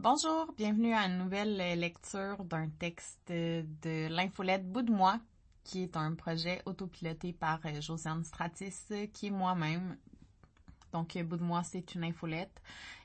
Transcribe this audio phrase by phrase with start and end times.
[0.00, 4.86] Bonjour, bienvenue à une nouvelle lecture d'un texte de l'infolette Bout
[5.64, 9.96] qui est un projet autopiloté par euh, Josiane Stratis, qui est moi-même.
[10.92, 12.62] Donc, Bout de c'est une infolette.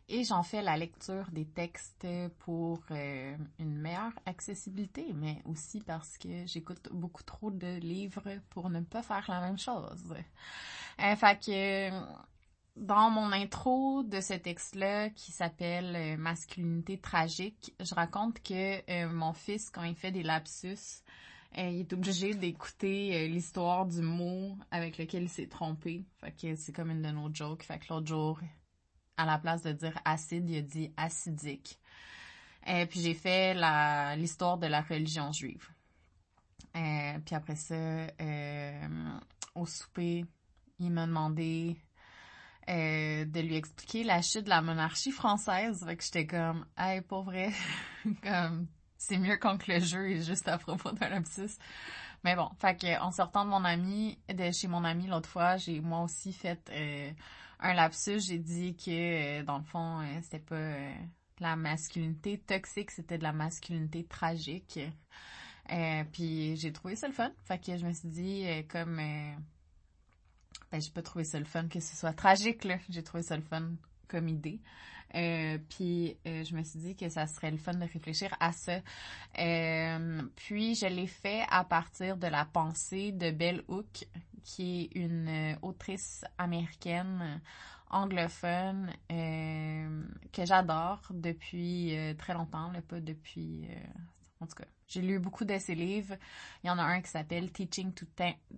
[0.07, 2.05] Et j'en fais la lecture des textes
[2.37, 8.69] pour euh, une meilleure accessibilité, mais aussi parce que j'écoute beaucoup trop de livres pour
[8.69, 10.13] ne pas faire la même chose.
[10.99, 11.49] Euh, fait
[12.75, 19.09] dans mon intro de ce texte-là qui s'appelle euh, Masculinité tragique, je raconte que euh,
[19.09, 21.03] mon fils, quand il fait des lapsus,
[21.57, 26.03] euh, il est obligé d'écouter l'histoire du mot avec lequel il s'est trompé.
[26.19, 27.63] Fait que c'est comme une de nos jokes.
[27.63, 28.39] Fait que l'autre jour,
[29.17, 31.79] à la place de dire acide, il a dit acidique.
[32.65, 33.53] Et puis j'ai fait
[34.15, 35.69] l'histoire de la religion juive.
[36.73, 38.07] puis après ça,
[39.53, 40.25] au souper,
[40.79, 41.77] il m'a demandé
[42.69, 45.83] euh, de lui expliquer la chute de la monarchie française.
[45.85, 47.51] Fait que j'étais comme, hey, pour vrai,
[48.23, 48.67] comme,
[48.97, 51.57] c'est mieux quand le jeu est juste à propos d'un lapsus.
[52.23, 55.57] Mais bon, fait que, en sortant de mon ami, de chez mon ami l'autre fois,
[55.57, 57.11] j'ai moi aussi fait euh,
[57.59, 58.19] un lapsus.
[58.19, 60.77] J'ai dit que, euh, dans le fond, c'était pas
[61.39, 64.79] la masculinité toxique, c'était de la masculinité tragique.
[66.13, 67.31] puis j'ai trouvé ça le fun.
[67.43, 69.01] Fait que je me suis dit, comme
[70.73, 72.79] ben, j'ai pas trouvé ça le fun que ce soit tragique, là.
[72.89, 73.73] J'ai trouvé ça le fun
[74.07, 74.59] comme idée.
[75.13, 78.51] Euh, puis euh, je me suis dit que ça serait le fun de réfléchir à
[78.51, 78.79] ça.
[79.37, 84.07] Euh, puis je l'ai fait à partir de la pensée de Belle Hook,
[84.43, 87.39] qui est une autrice américaine
[87.91, 93.67] anglophone que j'adore depuis très longtemps, là, pas depuis
[94.39, 96.15] en tout cas, j'ai lu beaucoup de ses livres.
[96.63, 98.05] Il y en a un qui s'appelle Teaching to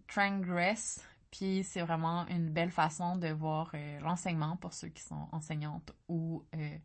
[0.08, 1.06] Transgress,
[1.36, 5.92] puis c'est vraiment une belle façon de voir euh, l'enseignement pour ceux qui sont enseignantes
[6.08, 6.78] ou euh,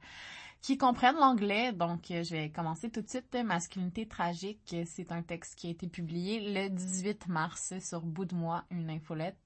[0.60, 1.72] qui comprennent l'anglais.
[1.72, 3.32] Donc, euh, je vais commencer tout de suite.
[3.44, 8.34] Masculinité tragique, c'est un texte qui a été publié le 18 mars sur Bout de
[8.34, 9.38] moi, une infolette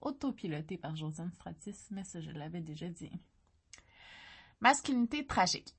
[0.00, 3.10] autopilotée par Josiane Stratis, mais ça, je l'avais déjà dit.
[4.60, 5.74] Masculinité tragique.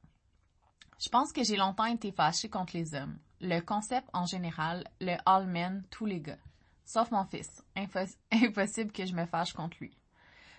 [0.99, 3.17] Je pense que j'ai longtemps été fâchée contre les hommes.
[3.41, 6.37] Le concept en général, le all men, tous les gars.
[6.87, 7.61] Sauf mon fils.
[8.31, 9.95] impossible que je me fâche contre lui.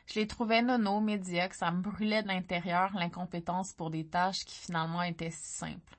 [0.06, 4.58] Je les trouvais nono, médiocres, ça me brûlait de l'intérieur l'incompétence pour des tâches qui
[4.58, 5.96] finalement étaient si simples.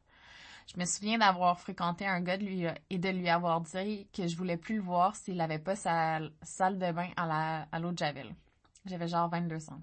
[0.72, 4.28] Je me souviens d'avoir fréquenté un gars de lui, et de lui avoir dit que
[4.28, 7.80] je voulais plus le voir s'il n'avait pas sa salle de bain à la, à
[7.80, 8.36] l'eau de Javel.
[8.86, 9.82] J'avais genre 22 ans.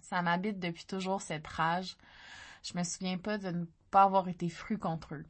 [0.00, 1.96] Ça m'habite depuis toujours cette rage.
[2.62, 5.26] Je me souviens pas de ne pas avoir été fru contre eux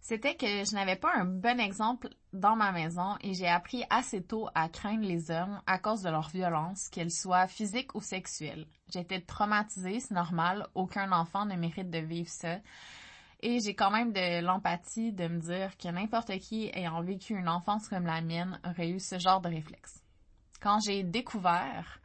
[0.00, 4.22] c'était que je n'avais pas un bon exemple dans ma maison et j'ai appris assez
[4.22, 8.66] tôt à craindre les hommes à cause de leur violence, qu'elle soit physique ou sexuelle.
[8.92, 12.58] J'étais traumatisée, c'est normal, aucun enfant ne mérite de vivre ça.
[13.40, 17.48] Et j'ai quand même de l'empathie de me dire que n'importe qui ayant vécu une
[17.48, 20.02] enfance comme la mienne aurait eu ce genre de réflexe.
[20.60, 22.00] Quand j'ai découvert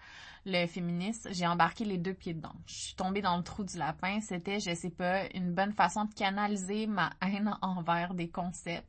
[0.45, 2.55] le féminisme, j'ai embarqué les deux pieds dedans.
[2.65, 4.19] Je suis tombée dans le trou du lapin.
[4.21, 8.87] C'était, je sais pas, une bonne façon de canaliser ma haine envers des concepts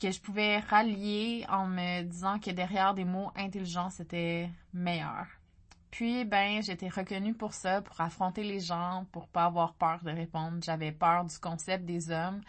[0.00, 5.26] que je pouvais rallier en me disant que derrière des mots intelligents, c'était meilleur.
[5.90, 10.10] Puis, ben, j'étais reconnue pour ça, pour affronter les gens, pour pas avoir peur de
[10.10, 10.58] répondre.
[10.60, 12.40] J'avais peur du concept des hommes,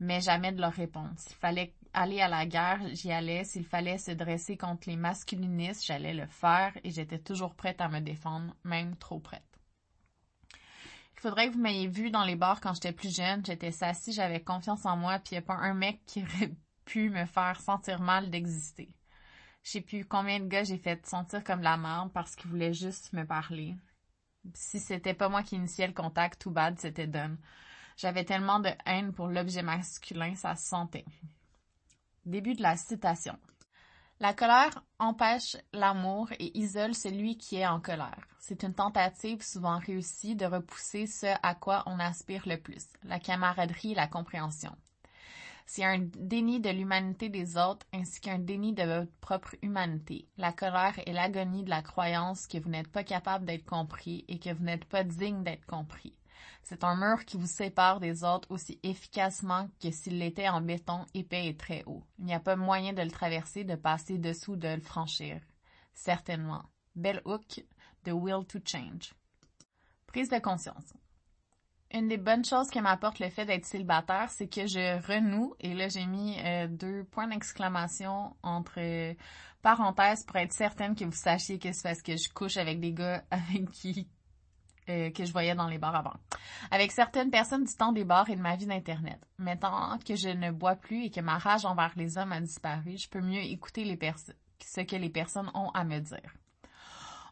[0.00, 1.26] mais jamais de leur réponse.
[1.30, 3.44] Il fallait aller à la guerre, j'y allais.
[3.44, 7.88] S'il fallait se dresser contre les masculinistes, j'allais le faire et j'étais toujours prête à
[7.88, 9.44] me défendre, même trop prête.
[10.52, 13.44] Il faudrait que vous m'ayez vu dans les bars quand j'étais plus jeune.
[13.44, 16.54] J'étais sassy, j'avais confiance en moi, puis il n'y a pas un mec qui aurait
[16.86, 18.94] pu me faire sentir mal d'exister.
[19.62, 22.72] Je sais plus combien de gars j'ai fait sentir comme la merde parce qu'ils voulaient
[22.72, 23.76] juste me parler.
[24.54, 27.36] Si c'était pas moi qui initiais le contact, tout bad, c'était done.
[28.00, 31.04] J'avais tellement de haine pour l'objet masculin, ça se sentait.
[32.24, 33.36] Début de la citation.
[34.20, 38.26] La colère empêche l'amour et isole celui qui est en colère.
[38.38, 43.20] C'est une tentative souvent réussie de repousser ce à quoi on aspire le plus, la
[43.20, 44.74] camaraderie et la compréhension.
[45.66, 50.26] C'est un déni de l'humanité des autres ainsi qu'un déni de votre propre humanité.
[50.38, 54.38] La colère est l'agonie de la croyance que vous n'êtes pas capable d'être compris et
[54.38, 56.14] que vous n'êtes pas digne d'être compris.
[56.62, 61.06] C'est un mur qui vous sépare des autres aussi efficacement que s'il l'était en béton
[61.14, 62.04] épais et très haut.
[62.18, 65.40] Il n'y a pas moyen de le traverser, de passer dessous, de le franchir.
[65.94, 66.64] Certainement.
[66.94, 67.64] Bell Hook,
[68.04, 69.14] The Will to Change.
[70.06, 70.92] Prise de conscience.
[71.92, 75.74] Une des bonnes choses que m'apporte le fait d'être célibataire, c'est que je renoue, et
[75.74, 79.12] là j'ai mis euh, deux points d'exclamation entre euh,
[79.60, 82.92] parenthèses pour être certaine que vous sachiez que c'est parce que je couche avec des
[82.92, 84.08] gars avec qui
[84.88, 86.14] euh, que je voyais dans les bars avant.
[86.70, 89.20] Avec certaines personnes du temps des bars et de ma vie d'Internet.
[89.38, 92.96] Maintenant que je ne bois plus et que ma rage envers les hommes a disparu,
[92.96, 93.98] je peux mieux écouter les
[94.64, 96.34] ce que les personnes ont à me dire.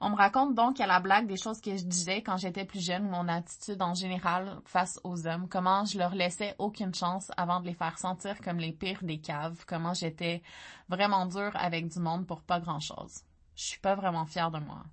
[0.01, 2.85] On me raconte donc à la blague des choses que je disais quand j'étais plus
[2.85, 7.61] jeune, mon attitude en général face aux hommes, comment je leur laissais aucune chance avant
[7.61, 10.43] de les faire sentir comme les pires des caves, comment j'étais
[10.89, 13.23] vraiment dure avec du monde pour pas grand chose.
[13.57, 14.85] Je suis pas vraiment fière de moi.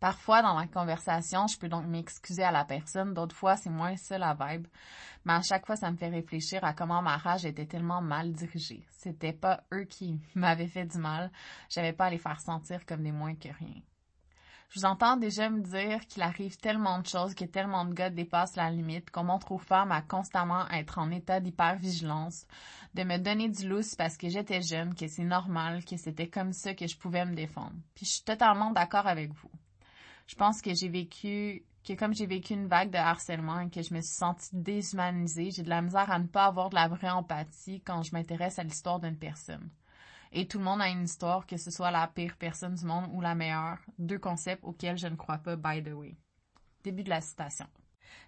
[0.00, 3.12] Parfois, dans la conversation, je peux donc m'excuser à la personne.
[3.12, 4.66] D'autres fois, c'est moins ça la vibe.
[5.26, 8.32] Mais à chaque fois, ça me fait réfléchir à comment ma rage était tellement mal
[8.32, 8.86] dirigée.
[8.88, 11.30] C'était pas eux qui m'avaient fait du mal.
[11.68, 13.82] J'avais pas à les faire sentir comme des moins que rien.
[14.70, 18.08] Je vous entends déjà me dire qu'il arrive tellement de choses, que tellement de gars
[18.08, 22.46] dépassent la limite, qu'on montre aux femmes à constamment être en état d'hypervigilance,
[22.94, 26.52] de me donner du lousse parce que j'étais jeune, que c'est normal, que c'était comme
[26.52, 27.74] ça que je pouvais me défendre.
[27.94, 29.50] Puis je suis totalement d'accord avec vous
[30.30, 33.82] je pense que j'ai vécu que comme j'ai vécu une vague de harcèlement et que
[33.82, 36.86] je me suis sentie déshumanisée, j'ai de la misère à ne pas avoir de la
[36.86, 39.70] vraie empathie quand je m'intéresse à l'histoire d'une personne.
[40.30, 43.08] Et tout le monde a une histoire, que ce soit la pire personne du monde
[43.12, 46.16] ou la meilleure, deux concepts auxquels je ne crois pas, by the way.
[46.84, 47.66] Début de la citation.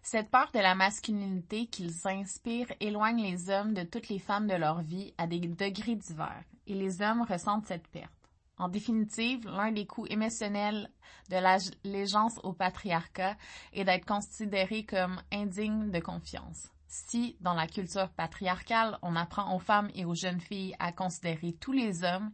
[0.02, 4.54] Cette peur de la masculinité qu'ils inspirent éloigne les hommes de toutes les femmes de
[4.54, 8.21] leur vie à des degrés divers, et les hommes ressentent cette perte.
[8.58, 10.90] En définitive, l'un des coûts émotionnels
[11.30, 13.36] de l'allégeance au patriarcat
[13.72, 16.68] est d'être considéré comme indigne de confiance.
[16.86, 21.54] Si, dans la culture patriarcale, on apprend aux femmes et aux jeunes filles à considérer
[21.58, 22.30] tous les hommes,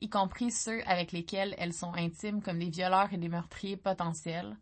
[0.00, 4.56] y compris ceux avec lesquels elles sont intimes comme des violeurs et des meurtriers potentiels,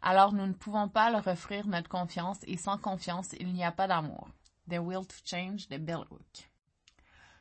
[0.00, 3.72] alors nous ne pouvons pas leur offrir notre confiance et sans confiance, il n'y a
[3.72, 4.28] pas d'amour.
[4.70, 6.50] The Will to Change de Hook.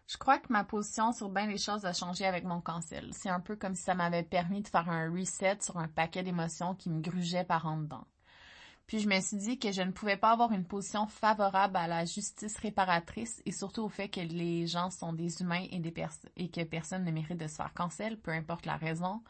[0.08, 3.10] Je crois que ma position sur bien les choses a changé avec mon cancel.
[3.12, 6.22] C'est un peu comme si ça m'avait permis de faire un reset sur un paquet
[6.22, 8.06] d'émotions qui me grugeaient par en dedans.
[8.86, 11.88] Puis je me suis dit que je ne pouvais pas avoir une position favorable à
[11.88, 15.94] la justice réparatrice et surtout au fait que les gens sont des humains et, des
[16.38, 19.24] et que personne ne mérite de se faire cancel, peu importe la raison.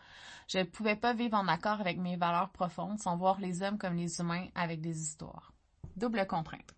[0.50, 3.78] Je ne pouvais pas vivre en accord avec mes valeurs profondes sans voir les hommes
[3.78, 5.54] comme les humains avec des histoires.
[5.96, 6.76] Double contrainte.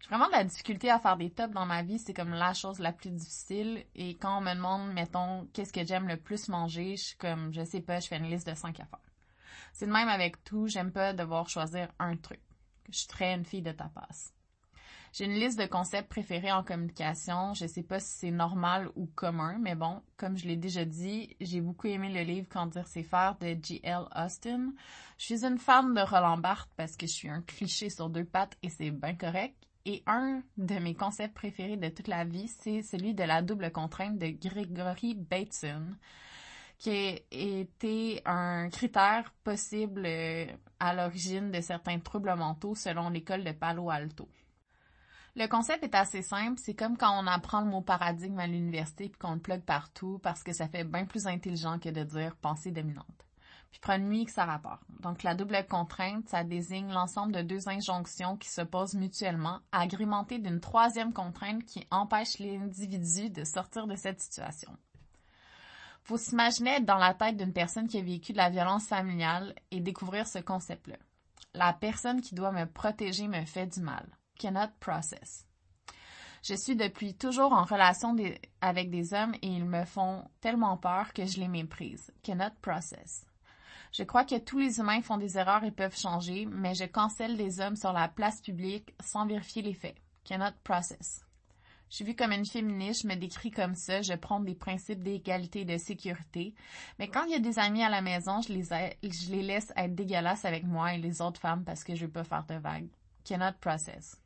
[0.00, 1.98] J'ai vraiment de la difficulté à faire des tops dans ma vie.
[1.98, 3.84] C'est comme la chose la plus difficile.
[3.94, 7.52] Et quand on me demande, mettons, qu'est-ce que j'aime le plus manger, je suis comme,
[7.52, 8.98] je sais pas, je fais une liste de cinq affaires.
[9.72, 10.66] C'est de même avec tout.
[10.66, 12.40] J'aime pas devoir choisir un truc.
[12.88, 14.32] Je suis très une fille de tapas.
[15.12, 17.52] J'ai une liste de concepts préférés en communication.
[17.54, 21.36] Je sais pas si c'est normal ou commun, mais bon, comme je l'ai déjà dit,
[21.40, 24.04] j'ai beaucoup aimé le livre Quand dire c'est faire de G.L.
[24.14, 24.72] Austin.
[25.18, 28.24] Je suis une fan de Roland Barthes parce que je suis un cliché sur deux
[28.24, 29.56] pattes et c'est bien correct.
[29.86, 33.70] Et un de mes concepts préférés de toute la vie, c'est celui de la double
[33.72, 35.86] contrainte de Gregory Bateson,
[36.78, 40.46] qui été un critère possible euh,
[40.78, 44.28] à l'origine de certains troubles mentaux selon l'école de Palo Alto.
[45.36, 49.08] Le concept est assez simple, c'est comme quand on apprend le mot paradigme à l'université
[49.08, 52.36] puis qu'on le plug partout parce que ça fait bien plus intelligent que de dire
[52.36, 53.29] pensée dominante
[53.70, 54.82] puis prendre nuit que ça rapporte.
[55.00, 60.60] Donc, la double contrainte, ça désigne l'ensemble de deux injonctions qui s'opposent mutuellement, agrémentées d'une
[60.60, 64.76] troisième contrainte qui empêche l'individu de sortir de cette situation.
[66.02, 69.54] Faut s'imaginer être dans la tête d'une personne qui a vécu de la violence familiale
[69.70, 70.96] et découvrir ce concept-là.
[71.54, 74.06] La personne qui doit me protéger me fait du mal.
[74.38, 75.46] Cannot process.
[76.42, 78.16] Je suis depuis toujours en relation
[78.60, 82.10] avec des hommes et ils me font tellement peur que je les méprise.
[82.22, 83.26] Cannot process.
[83.92, 87.36] Je crois que tous les humains font des erreurs et peuvent changer, mais je cancelle
[87.36, 89.96] des hommes sur la place publique sans vérifier les faits.
[90.24, 91.24] Cannot process.
[91.90, 95.02] Je suis vue comme une féministe, je me décris comme ça, je prends des principes
[95.02, 96.54] d'égalité et de sécurité.
[97.00, 100.44] Mais quand il y a des amis à la maison, je les, laisse être dégueulasses
[100.44, 102.88] avec moi et les autres femmes parce que je veux pas faire de vagues.
[103.24, 104.22] Cannot process.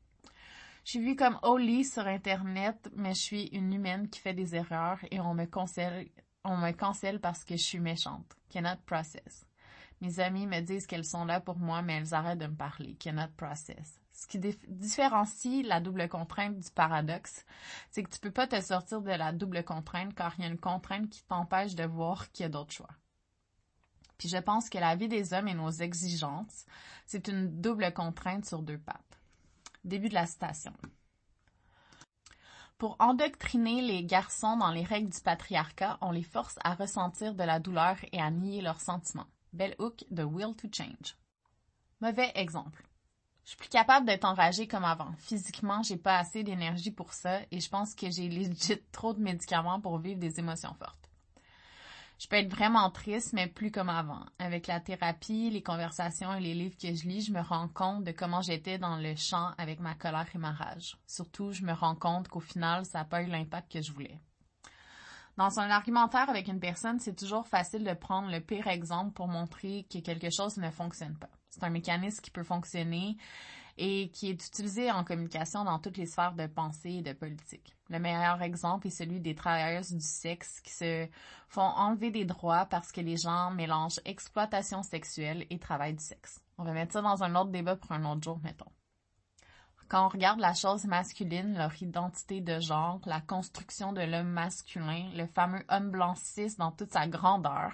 [0.84, 4.54] Je suis vue comme holy sur Internet, mais je suis une humaine qui fait des
[4.54, 6.10] erreurs et on me cancelle,
[6.44, 8.36] on me cancelle parce que je suis méchante.
[8.50, 9.46] Cannot process.
[10.00, 12.94] Mes amis me disent qu'elles sont là pour moi, mais elles arrêtent de me parler.
[12.96, 14.00] Cannot process.
[14.12, 17.44] Ce qui différencie la double contrainte du paradoxe,
[17.90, 20.50] c'est que tu peux pas te sortir de la double contrainte car il y a
[20.50, 22.90] une contrainte qui t'empêche de voir qu'il y a d'autres choix.
[24.18, 26.64] Puis je pense que la vie des hommes et nos exigences,
[27.06, 29.20] c'est une double contrainte sur deux pattes.
[29.84, 30.72] Début de la citation.
[32.78, 37.42] Pour endoctriner les garçons dans les règles du patriarcat, on les force à ressentir de
[37.42, 39.28] la douleur et à nier leurs sentiments.
[39.54, 41.16] Bell Hook de Will to Change.
[42.00, 42.84] Mauvais exemple.
[43.44, 45.12] Je suis plus capable d'être enragée comme avant.
[45.18, 48.28] Physiquement, j'ai pas assez d'énergie pour ça et je pense que j'ai
[48.92, 51.08] trop de médicaments pour vivre des émotions fortes.
[52.18, 54.24] Je peux être vraiment triste, mais plus comme avant.
[54.38, 58.02] Avec la thérapie, les conversations et les livres que je lis, je me rends compte
[58.02, 60.96] de comment j'étais dans le champ avec ma colère et ma rage.
[61.06, 64.18] Surtout, je me rends compte qu'au final, ça n'a pas eu l'impact que je voulais.
[65.36, 69.26] Dans un argumentaire avec une personne, c'est toujours facile de prendre le pire exemple pour
[69.26, 71.30] montrer que quelque chose ne fonctionne pas.
[71.50, 73.16] C'est un mécanisme qui peut fonctionner
[73.76, 77.74] et qui est utilisé en communication dans toutes les sphères de pensée et de politique.
[77.90, 81.08] Le meilleur exemple est celui des travailleuses du sexe qui se
[81.48, 86.40] font enlever des droits parce que les gens mélangent exploitation sexuelle et travail du sexe.
[86.58, 88.70] On va mettre ça dans un autre débat pour un autre jour, mettons.
[89.88, 95.10] Quand on regarde la chose masculine, leur identité de genre, la construction de l'homme masculin,
[95.14, 97.72] le fameux homme blanc cis dans toute sa grandeur,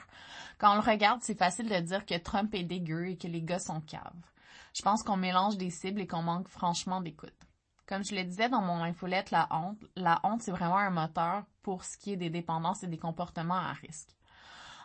[0.58, 3.42] quand on le regarde, c'est facile de dire que Trump est dégueu et que les
[3.42, 4.12] gars sont caves.
[4.74, 7.32] Je pense qu'on mélange des cibles et qu'on manque franchement d'écoute.
[7.86, 11.44] Comme je le disais dans mon infolette La honte, la honte, c'est vraiment un moteur
[11.62, 14.16] pour ce qui est des dépendances et des comportements à risque.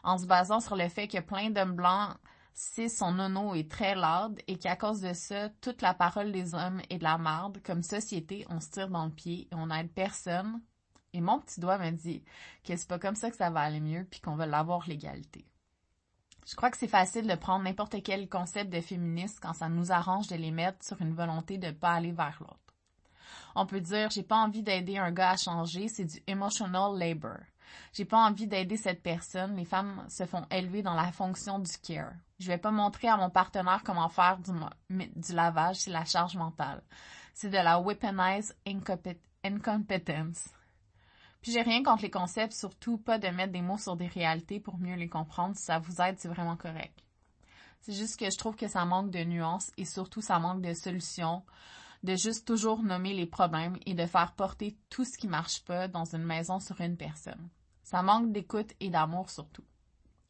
[0.04, 2.16] En se basant sur le fait que plein d'hommes blancs
[2.58, 6.56] si son nono est très lourd et qu'à cause de ça, toute la parole des
[6.56, 9.68] hommes est de la merde, comme société, on se tire dans le pied et on
[9.68, 10.62] n'aide personne.
[11.12, 12.24] Et mon petit doigt me dit
[12.64, 15.46] que c'est pas comme ça que ça va aller mieux puis qu'on va l'avoir l'égalité.
[16.48, 19.92] Je crois que c'est facile de prendre n'importe quel concept de féministe quand ça nous
[19.92, 22.60] arrange de les mettre sur une volonté de pas aller vers l'autre.
[23.56, 27.40] On peut dire j'ai pas envie d'aider un gars à changer, c'est du emotional labor.
[27.94, 29.56] J'ai pas envie d'aider cette personne.
[29.56, 32.14] Les femmes se font élever dans la fonction du care.
[32.40, 36.84] Je vais pas montrer à mon partenaire comment faire du, lavage, c'est la charge mentale.
[37.34, 38.56] C'est de la weaponized
[39.44, 40.50] incompetence.
[41.42, 44.60] Puis j'ai rien contre les concepts, surtout pas de mettre des mots sur des réalités
[44.60, 45.56] pour mieux les comprendre.
[45.56, 47.00] Si ça vous aide, c'est vraiment correct.
[47.82, 50.74] C'est juste que je trouve que ça manque de nuances et surtout ça manque de
[50.74, 51.44] solutions,
[52.06, 55.88] de juste toujours nommer les problèmes et de faire porter tout ce qui marche pas
[55.88, 57.50] dans une maison sur une personne.
[57.84, 59.64] Ça manque d'écoute et d'amour surtout.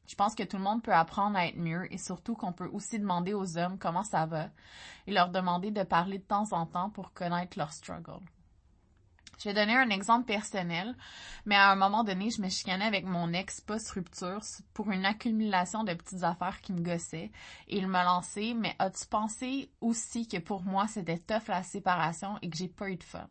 [0.08, 2.70] Je pense que tout le monde peut apprendre à être mieux et surtout qu'on peut
[2.72, 4.50] aussi demander aux hommes comment ça va
[5.08, 8.24] et leur demander de parler de temps en temps pour connaître leur struggle.
[9.38, 10.96] Je vais donner un exemple personnel,
[11.46, 14.42] mais à un moment donné, je me chicanais avec mon ex post-rupture
[14.74, 17.32] pour une accumulation de petites affaires qui me gossaient
[17.68, 22.38] et il m'a lancé, mais as-tu pensé aussi que pour moi c'était tough la séparation
[22.42, 23.27] et que j'ai pas eu de fun?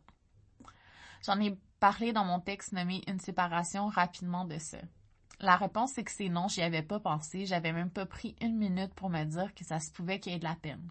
[1.25, 4.77] J'en ai parlé dans mon texte nommé Une séparation rapidement de ça.
[5.39, 8.57] La réponse c'est que c'est non, j'y avais pas pensé, j'avais même pas pris une
[8.57, 10.87] minute pour me dire que ça se pouvait qu'il y ait de la peine.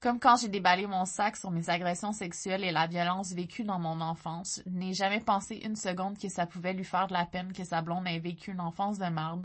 [0.00, 3.80] Comme quand j'ai déballé mon sac sur mes agressions sexuelles et la violence vécue dans
[3.80, 7.26] mon enfance, je n'ai jamais pensé une seconde que ça pouvait lui faire de la
[7.26, 9.44] peine que sa blonde ait vécu une enfance de merde,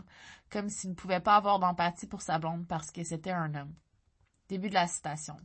[0.50, 3.74] comme s'il ne pouvait pas avoir d'empathie pour sa blonde parce que c'était un homme.
[4.48, 5.36] Début de la citation.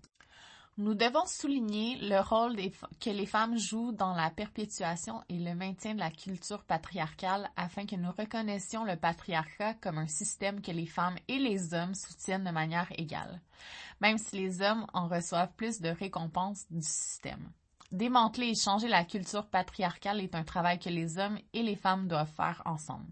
[0.77, 2.55] Nous devons souligner le rôle
[3.01, 7.85] que les femmes jouent dans la perpétuation et le maintien de la culture patriarcale afin
[7.85, 12.45] que nous reconnaissions le patriarcat comme un système que les femmes et les hommes soutiennent
[12.45, 13.41] de manière égale,
[13.99, 17.51] même si les hommes en reçoivent plus de récompenses du système.
[17.91, 22.07] Démanteler et changer la culture patriarcale est un travail que les hommes et les femmes
[22.07, 23.11] doivent faire ensemble.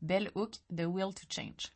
[0.00, 1.72] Bell Hook, The Will to Change.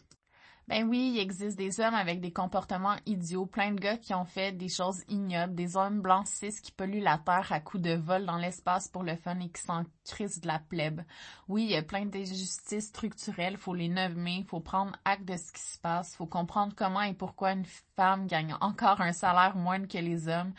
[0.68, 4.24] Ben oui, il existe des hommes avec des comportements idiots, plein de gars qui ont
[4.24, 7.94] fait des choses ignobles, des hommes blancs cis qui polluent la terre à coups de
[7.94, 11.02] vol dans l'espace pour le fun et qui s'en de la plèbe.
[11.48, 15.52] Oui, il y a plein d'injustices structurelles, faut les nommer, faut prendre acte de ce
[15.52, 19.86] qui se passe, faut comprendre comment et pourquoi une femme gagne encore un salaire moindre
[19.86, 20.52] que les hommes,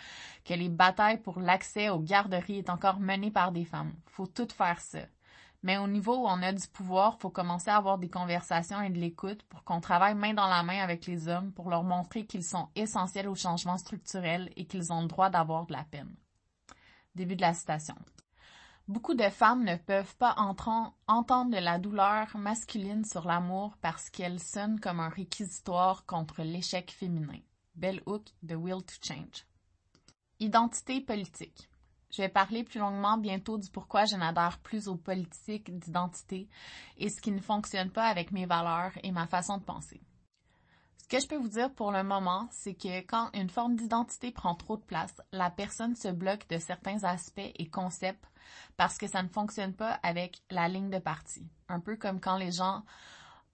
[0.45, 3.93] que les batailles pour l'accès aux garderies est encore menées par des femmes.
[4.05, 4.99] Faut tout faire ça.
[5.67, 8.89] Mais au niveau où on a du pouvoir, faut commencer à avoir des conversations et
[8.89, 12.25] de l'écoute pour qu'on travaille main dans la main avec les hommes pour leur montrer
[12.25, 16.15] qu'ils sont essentiels au changement structurel et qu'ils ont le droit d'avoir de la peine.
[17.15, 17.95] Début de la citation.
[18.88, 24.79] Beaucoup de femmes ne peuvent pas entendre la douleur masculine sur l'amour parce qu'elle sonne
[24.79, 27.41] comme un réquisitoire contre l'échec féminin.
[27.75, 29.45] Bell Hook, The Will to Change.
[30.39, 31.69] Identité politique.
[32.09, 36.47] Je vais parler plus longuement bientôt du pourquoi je n'adhère plus aux politiques d'identité
[36.97, 40.01] et ce qui ne fonctionne pas avec mes valeurs et ma façon de penser.
[40.97, 44.31] Ce que je peux vous dire pour le moment, c'est que quand une forme d'identité
[44.31, 48.25] prend trop de place, la personne se bloque de certains aspects et concepts
[48.77, 51.47] parce que ça ne fonctionne pas avec la ligne de parti.
[51.69, 52.83] Un peu comme quand les gens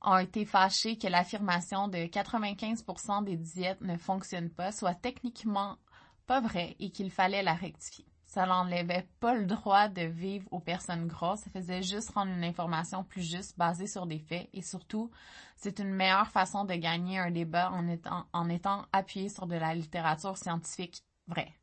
[0.02, 5.78] ont été fâchés que l'affirmation de 95% des diètes ne fonctionne pas soit techniquement
[6.28, 10.60] pas vrai et qu'il fallait la rectifier ça n'enlevait pas le droit de vivre aux
[10.60, 14.64] personnes grosses, ça faisait juste rendre une information plus juste, basée sur des faits, et
[14.64, 15.12] surtout,
[15.56, 19.56] c'est une meilleure façon de gagner un débat en étant, en étant appuyé sur de
[19.56, 21.54] la littérature scientifique vraie.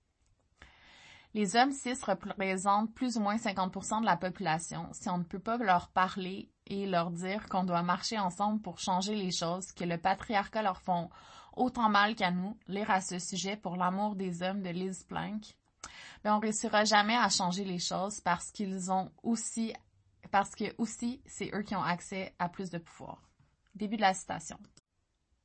[1.35, 4.89] Les hommes cis représentent plus ou moins 50% de la population.
[4.93, 8.79] Si on ne peut pas leur parler et leur dire qu'on doit marcher ensemble pour
[8.79, 11.11] changer les choses, que le patriarcat leur font
[11.57, 15.57] autant mal qu'à nous, lire à ce sujet pour l'amour des hommes de Liz Plank,
[16.25, 19.73] ben on réussira jamais à changer les choses parce qu'ils ont aussi,
[20.31, 23.23] parce que aussi, c'est eux qui ont accès à plus de pouvoir.
[23.75, 24.59] Début de la citation.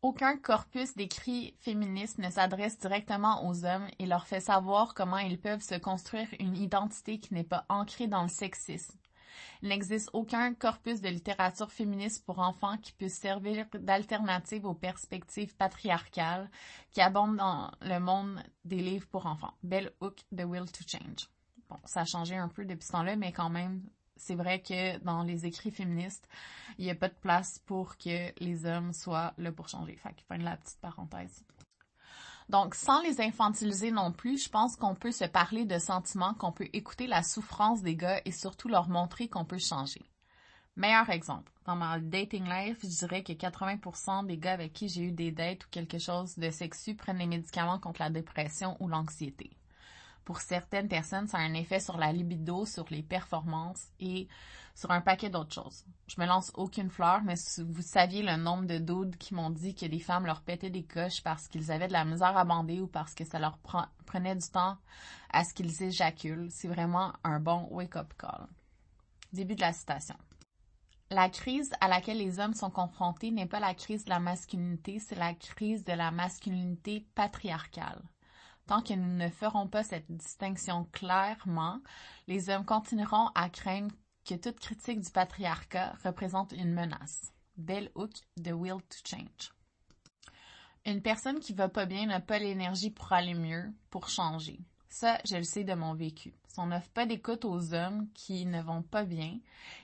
[0.01, 5.39] Aucun corpus d'écrits féministes ne s'adresse directement aux hommes et leur fait savoir comment ils
[5.39, 8.99] peuvent se construire une identité qui n'est pas ancrée dans le sexisme.
[9.61, 15.55] Il n'existe aucun corpus de littérature féministe pour enfants qui puisse servir d'alternative aux perspectives
[15.55, 16.49] patriarcales
[16.91, 19.53] qui abondent dans le monde des livres pour enfants.
[19.63, 21.29] Bell Hook, The Will to Change.
[21.69, 23.81] Bon, ça a changé un peu depuis ce temps-là, mais quand même,
[24.17, 26.27] c'est vrai que dans les écrits féministes,
[26.77, 29.95] il n'y a pas de place pour que les hommes soient là pour changer.
[29.95, 31.43] Fait que fin de la petite parenthèse.
[32.49, 36.51] Donc, sans les infantiliser non plus, je pense qu'on peut se parler de sentiments, qu'on
[36.51, 40.05] peut écouter la souffrance des gars et surtout leur montrer qu'on peut changer.
[40.75, 45.03] Meilleur exemple, dans ma dating life, je dirais que 80% des gars avec qui j'ai
[45.03, 48.87] eu des dates ou quelque chose de sexu prennent des médicaments contre la dépression ou
[48.87, 49.57] l'anxiété
[50.25, 54.27] pour certaines personnes, ça a un effet sur la libido, sur les performances et
[54.75, 55.85] sur un paquet d'autres choses.
[56.07, 59.73] Je me lance aucune fleur, mais vous saviez le nombre de dudes qui m'ont dit
[59.73, 62.81] que les femmes leur pétaient des coches parce qu'ils avaient de la misère à bander
[62.81, 63.57] ou parce que ça leur
[64.05, 64.77] prenait du temps
[65.31, 68.47] à ce qu'ils éjaculent, c'est vraiment un bon wake-up call.
[69.31, 70.15] Début de la citation.
[71.09, 74.99] La crise à laquelle les hommes sont confrontés n'est pas la crise de la masculinité,
[74.99, 78.01] c'est la crise de la masculinité patriarcale.
[78.67, 81.79] Tant que nous ne ferons pas cette distinction clairement,
[82.27, 83.93] les hommes continueront à craindre
[84.25, 87.31] que toute critique du patriarcat représente une menace.
[87.57, 88.11] Bell Hook,
[88.43, 89.53] The Will to Change.
[90.85, 94.59] Une personne qui va pas bien n'a pas l'énergie pour aller mieux, pour changer.
[94.89, 96.33] Ça, je le sais de mon vécu.
[96.47, 99.39] Si on n'offre pas d'écoute aux hommes qui ne vont pas bien,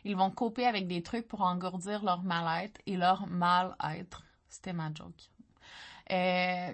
[0.06, 4.24] ils vont couper avec des trucs pour engourdir leur mal-être et leur mal-être.
[4.48, 5.30] C'était ma joke.
[6.12, 6.74] Euh,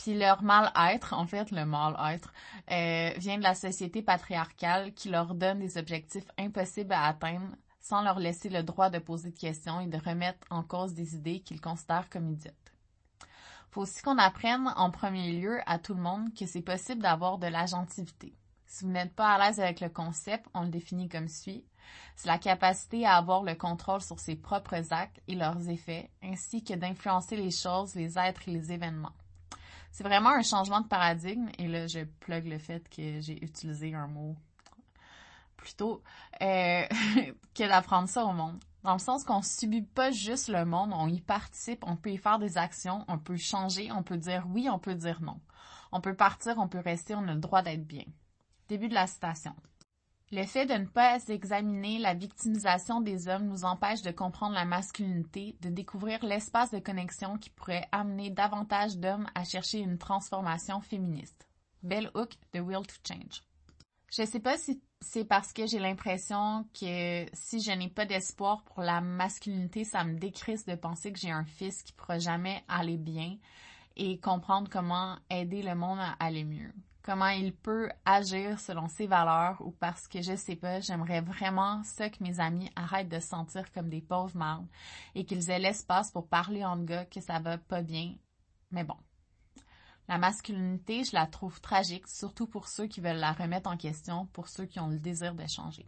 [0.00, 2.32] puis leur mal-être, en fait, le mal-être,
[2.70, 8.00] euh, vient de la société patriarcale qui leur donne des objectifs impossibles à atteindre sans
[8.00, 11.40] leur laisser le droit de poser de questions et de remettre en cause des idées
[11.40, 12.54] qu'ils considèrent comme idiotes.
[13.72, 17.36] Faut aussi qu'on apprenne en premier lieu à tout le monde que c'est possible d'avoir
[17.36, 18.34] de l'agentivité.
[18.64, 21.66] Si vous n'êtes pas à l'aise avec le concept, on le définit comme suit.
[22.16, 26.64] C'est la capacité à avoir le contrôle sur ses propres actes et leurs effets, ainsi
[26.64, 29.12] que d'influencer les choses, les êtres et les événements.
[29.90, 31.48] C'est vraiment un changement de paradigme.
[31.58, 34.36] Et là, je plug le fait que j'ai utilisé un mot
[35.56, 36.02] plutôt
[36.42, 36.82] euh,
[37.54, 38.58] que d'apprendre ça au monde.
[38.82, 42.16] Dans le sens qu'on subit pas juste le monde, on y participe, on peut y
[42.16, 45.38] faire des actions, on peut changer, on peut dire oui, on peut dire non.
[45.92, 48.04] On peut partir, on peut rester, on a le droit d'être bien.
[48.68, 49.54] Début de la citation.
[50.32, 54.64] Le fait de ne pas examiner la victimisation des hommes nous empêche de comprendre la
[54.64, 60.80] masculinité, de découvrir l'espace de connexion qui pourrait amener davantage d'hommes à chercher une transformation
[60.80, 61.48] féministe.
[61.82, 63.42] Bell Hook, The Will to Change.
[64.12, 68.62] Je sais pas si c'est parce que j'ai l'impression que si je n'ai pas d'espoir
[68.62, 72.62] pour la masculinité, ça me décrisse de penser que j'ai un fils qui pourra jamais
[72.68, 73.36] aller bien
[73.96, 79.06] et comprendre comment aider le monde à aller mieux comment il peut agir selon ses
[79.06, 83.20] valeurs ou parce que je sais pas, j'aimerais vraiment ça que mes amis arrêtent de
[83.20, 84.66] se sentir comme des pauvres mâles
[85.14, 88.14] et qu'ils aient l'espace pour parler en gars que ça va pas bien.
[88.70, 88.96] Mais bon.
[90.08, 94.26] La masculinité, je la trouve tragique, surtout pour ceux qui veulent la remettre en question,
[94.32, 95.86] pour ceux qui ont le désir de changer.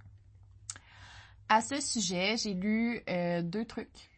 [1.48, 4.10] À ce sujet, j'ai lu euh, deux trucs.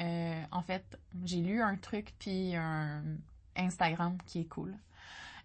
[0.00, 3.02] Euh, en fait, j'ai lu un truc puis un
[3.54, 4.74] Instagram qui est cool.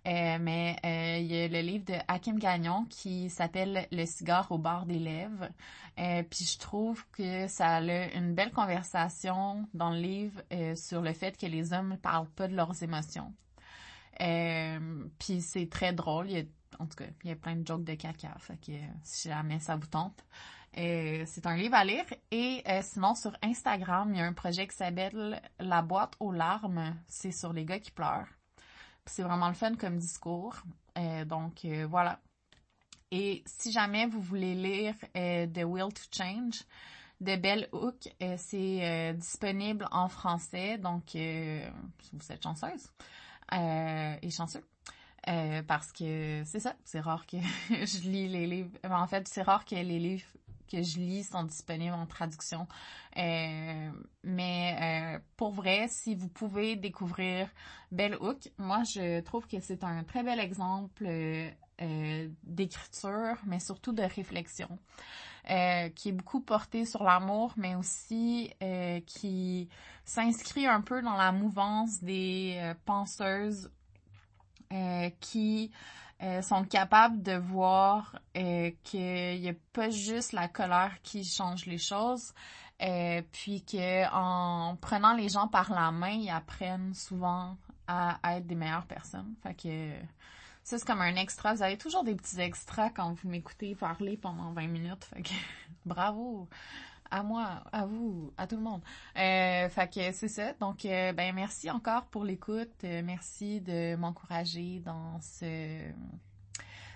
[0.07, 4.49] Euh, mais euh, il y a le livre de Hakim Gagnon qui s'appelle Le cigare
[4.51, 5.49] au bord des lèvres.
[5.99, 10.41] Euh, puis je trouve que ça a une belle conversation dans le livre
[10.75, 13.33] sur le fait que les hommes ne parlent pas de leurs émotions.
[14.17, 16.29] puis c'est très drôle.
[16.29, 16.43] Il y a,
[16.79, 18.33] en tout cas, il y a plein de jokes de caca.
[18.39, 18.71] Fait que
[19.03, 20.23] si jamais ça vous tente.
[20.73, 22.05] c'est un livre à lire.
[22.31, 26.95] Et sinon, sur Instagram, il y a un projet qui s'appelle La boîte aux larmes.
[27.07, 28.36] C'est sur les gars qui pleurent.
[29.07, 30.55] C'est vraiment le fun comme discours.
[30.97, 32.19] Euh, donc euh, voilà.
[33.11, 36.63] Et si jamais vous voulez lire euh, The Will to Change
[37.21, 40.77] de Bell Hook, c'est disponible en français.
[40.77, 42.91] Donc vous êtes chanceuse
[43.51, 44.63] et chanceux.
[45.67, 47.37] parce que c'est ça, c'est rare que
[47.69, 48.77] je lis les livres.
[48.83, 50.27] En fait, c'est rare que les livres
[50.67, 52.67] que je lis sont disponibles en traduction.
[53.17, 53.91] Euh,
[54.23, 57.49] mais euh, pour vrai, si vous pouvez découvrir
[57.91, 63.93] Bell Hook, moi je trouve que c'est un très bel exemple euh, d'écriture, mais surtout
[63.93, 64.79] de réflexion,
[65.95, 68.51] qui est beaucoup porté sur l'amour, mais aussi
[69.05, 69.69] qui
[70.03, 73.69] s'inscrit un peu dans la mouvance des penseuses
[75.19, 75.71] qui
[76.23, 81.67] euh, sont capables de voir euh, qu'il n'y a pas juste la colère qui change
[81.67, 82.33] les choses,
[82.81, 87.55] euh, puis que en prenant les gens par la main, ils apprennent souvent
[87.87, 89.35] à, être des meilleures personnes.
[89.43, 89.91] Fait que
[90.63, 91.53] ça, c'est comme un extra.
[91.53, 95.05] Vous avez toujours des petits extras quand vous m'écoutez parler pendant 20 minutes.
[95.05, 95.33] Fait que
[95.85, 96.47] bravo!
[97.11, 98.81] À moi, à vous, à tout le monde.
[99.17, 100.53] Euh, fait que c'est ça.
[100.53, 102.83] Donc, euh, ben merci encore pour l'écoute.
[102.83, 105.79] Euh, merci de m'encourager dans ce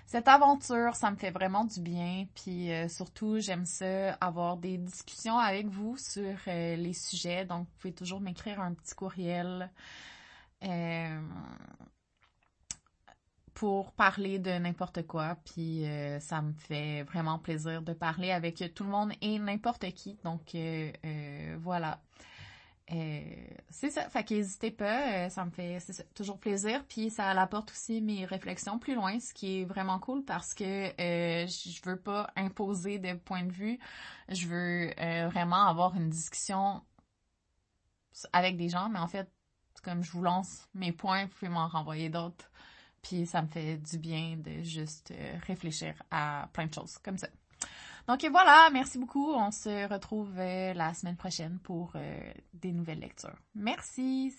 [0.06, 0.94] cette aventure.
[0.94, 2.26] Ça me fait vraiment du bien.
[2.34, 7.46] Puis surtout, j'aime ça avoir des discussions avec vous sur les sujets.
[7.46, 9.70] Donc, vous pouvez toujours m'écrire un petit courriel
[13.54, 15.36] pour parler de n'importe quoi.
[15.44, 19.90] Puis euh, ça me fait vraiment plaisir de parler avec tout le monde et n'importe
[19.92, 20.18] qui.
[20.24, 22.00] Donc euh, euh, voilà.
[22.88, 24.08] c'est ça.
[24.10, 25.28] Fait qu'hésitez pas.
[25.30, 25.78] ça me fait
[26.14, 26.84] toujours plaisir.
[26.88, 30.92] Puis ça apporte aussi mes réflexions plus loin, ce qui est vraiment cool parce que
[30.98, 33.78] je veux pas imposer de point de vue.
[34.28, 34.90] Je veux
[35.28, 36.82] vraiment avoir une discussion
[38.32, 39.30] avec des gens, mais en fait,
[39.82, 42.50] comme je vous lance mes points, vous pouvez m'en renvoyer d'autres.
[43.02, 47.18] Puis ça me fait du bien de juste euh, réfléchir à plein de choses comme
[47.18, 47.28] ça.
[48.08, 49.32] Donc voilà, merci beaucoup.
[49.32, 53.36] On se retrouve euh, la semaine prochaine pour euh, des nouvelles lectures.
[53.54, 54.34] Merci.